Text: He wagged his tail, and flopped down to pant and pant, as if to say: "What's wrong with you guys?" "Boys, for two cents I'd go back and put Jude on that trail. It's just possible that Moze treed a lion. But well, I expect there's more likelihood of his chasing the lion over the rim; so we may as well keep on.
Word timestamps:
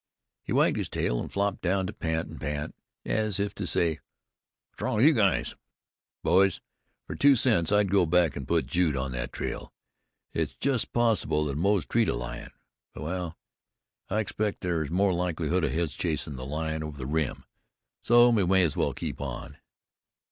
He 0.41 0.51
wagged 0.51 0.77
his 0.77 0.89
tail, 0.89 1.19
and 1.19 1.31
flopped 1.31 1.61
down 1.61 1.85
to 1.85 1.93
pant 1.93 2.27
and 2.27 2.41
pant, 2.41 2.73
as 3.05 3.39
if 3.39 3.53
to 3.53 3.67
say: 3.67 3.99
"What's 4.71 4.81
wrong 4.81 4.95
with 4.95 5.05
you 5.05 5.13
guys?" 5.13 5.55
"Boys, 6.23 6.59
for 7.05 7.13
two 7.13 7.35
cents 7.35 7.71
I'd 7.71 7.91
go 7.91 8.07
back 8.07 8.35
and 8.35 8.47
put 8.47 8.65
Jude 8.65 8.97
on 8.97 9.11
that 9.11 9.31
trail. 9.31 9.71
It's 10.33 10.55
just 10.55 10.91
possible 10.91 11.45
that 11.45 11.55
Moze 11.57 11.85
treed 11.85 12.09
a 12.09 12.15
lion. 12.15 12.49
But 12.93 13.03
well, 13.03 13.37
I 14.09 14.17
expect 14.21 14.61
there's 14.61 14.89
more 14.89 15.13
likelihood 15.13 15.63
of 15.63 15.71
his 15.71 15.93
chasing 15.93 16.33
the 16.35 16.47
lion 16.47 16.81
over 16.81 16.97
the 16.97 17.05
rim; 17.05 17.43
so 18.01 18.27
we 18.29 18.43
may 18.43 18.63
as 18.63 18.75
well 18.75 18.93
keep 18.95 19.21
on. 19.21 19.57